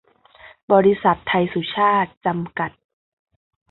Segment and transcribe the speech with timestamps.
[0.71, 2.71] บริษัท ไทยสุชาต จำกัด